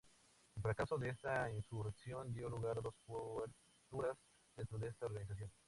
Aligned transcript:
El 0.55 0.63
fracaso 0.63 0.97
de 0.97 1.09
esta 1.11 1.51
insurrección 1.51 2.33
dio 2.33 2.49
lugar 2.49 2.79
a 2.79 2.81
dos 2.81 2.95
posturas 3.05 4.17
dentro 4.55 4.79
de 4.79 4.87
esta 4.87 5.05
organización. 5.05 5.51